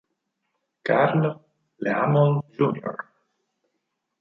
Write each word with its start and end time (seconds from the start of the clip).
Carl 0.83 1.39
Laemmle 1.77 2.41
Jr. 2.57 2.95